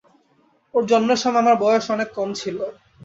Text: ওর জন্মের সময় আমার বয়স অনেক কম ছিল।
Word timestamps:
ওর 0.73 0.83
জন্মের 0.89 1.19
সময় 1.23 1.41
আমার 1.43 1.55
বয়স 1.63 1.85
অনেক 1.95 2.09
কম 2.17 2.29
ছিল। 2.41 2.57